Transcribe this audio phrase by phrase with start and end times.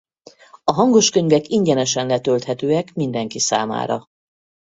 [0.63, 4.05] A hangoskönyvek ingyenesen letölthetőek mindenki számára.